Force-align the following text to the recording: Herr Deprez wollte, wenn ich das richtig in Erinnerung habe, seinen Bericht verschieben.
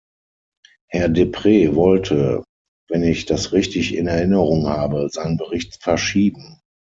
Herr 0.89 1.09
Deprez 1.09 1.75
wollte, 1.75 2.43
wenn 2.89 3.03
ich 3.03 3.27
das 3.27 3.51
richtig 3.53 3.93
in 3.93 4.07
Erinnerung 4.07 4.65
habe, 4.65 5.09
seinen 5.11 5.37
Bericht 5.37 5.75
verschieben. 5.83 6.59